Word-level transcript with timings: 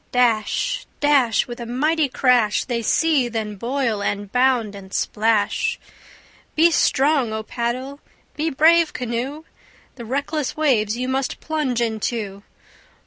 Dash, 0.11 0.87
dash, 0.99 1.45
With 1.45 1.59
a 1.59 1.65
mighty 1.67 2.09
crash, 2.09 2.65
They 2.65 2.81
seethe, 2.81 3.35
and 3.35 3.59
boil, 3.59 4.01
and 4.01 4.31
bound, 4.31 4.73
and 4.73 4.91
splash. 4.91 5.79
Be 6.55 6.71
strong, 6.71 7.31
O 7.33 7.43
paddle! 7.43 7.99
be 8.35 8.49
brave, 8.49 8.93
canoe! 8.93 9.43
The 9.97 10.05
reckless 10.05 10.57
waves 10.57 10.97
you 10.97 11.07
must 11.07 11.39
plunge 11.39 11.81
into. 11.81 12.41